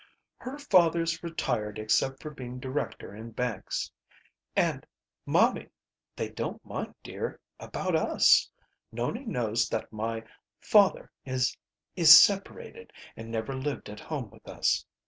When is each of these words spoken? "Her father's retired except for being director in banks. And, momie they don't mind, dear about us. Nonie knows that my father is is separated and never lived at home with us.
"Her 0.37 0.57
father's 0.57 1.21
retired 1.21 1.77
except 1.77 2.23
for 2.23 2.31
being 2.31 2.59
director 2.59 3.15
in 3.15 3.33
banks. 3.33 3.91
And, 4.55 4.83
momie 5.27 5.69
they 6.15 6.27
don't 6.29 6.65
mind, 6.65 6.95
dear 7.03 7.39
about 7.59 7.95
us. 7.95 8.49
Nonie 8.91 9.25
knows 9.27 9.69
that 9.69 9.93
my 9.93 10.23
father 10.59 11.11
is 11.23 11.55
is 11.95 12.17
separated 12.19 12.91
and 13.15 13.29
never 13.29 13.53
lived 13.53 13.91
at 13.91 13.99
home 13.99 14.31
with 14.31 14.47
us. 14.47 14.87